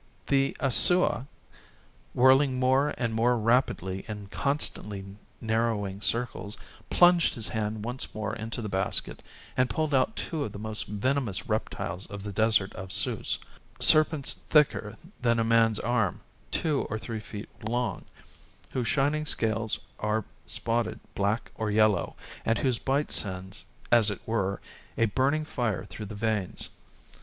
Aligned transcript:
The 0.25 0.57
Aissoua, 0.59 1.27
whirling 2.15 2.59
more 2.59 2.91
and 2.97 3.13
more 3.13 3.37
rapidly 3.37 4.03
in 4.07 4.29
constantly 4.29 5.05
narrowing 5.39 6.01
circles, 6.01 6.57
plunged 6.89 7.35
his 7.35 7.49
hand 7.49 7.85
once 7.85 8.11
more 8.15 8.35
into 8.35 8.63
the 8.63 8.67
basket, 8.67 9.21
and 9.55 9.69
pulled 9.69 9.93
out 9.93 10.15
two 10.15 10.43
of 10.43 10.53
the 10.53 10.57
most 10.57 10.87
venomous 10.87 11.47
reptiles 11.47 12.07
of 12.07 12.23
the 12.23 12.31
desert 12.33 12.73
of 12.73 12.91
Sous; 12.91 13.37
serpents 13.79 14.33
thicker 14.49 14.97
than 15.21 15.37
a 15.37 15.43
man's 15.43 15.79
arm, 15.79 16.21
two 16.49 16.87
or 16.89 16.97
three 16.97 17.19
feet 17.19 17.47
long, 17.69 18.03
whose 18.71 18.87
shining 18.87 19.27
scales 19.27 19.77
are 19.99 20.25
spotted 20.47 20.99
black 21.13 21.51
or 21.53 21.69
yellow, 21.69 22.15
and 22.43 22.57
whose 22.57 22.79
bite 22.79 23.11
sends, 23.11 23.65
as 23.91 24.09
it 24.09 24.21
were, 24.25 24.59
a 24.97 25.05
burning 25.05 25.45
fire 25.45 25.85
through 25.85 26.07
the 26.07 26.15
veins. 26.15 26.71